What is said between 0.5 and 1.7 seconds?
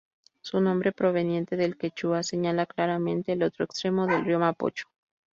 nombre, proveniente